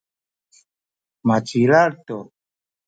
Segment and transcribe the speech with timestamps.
[1.27, 2.17] macilal tu.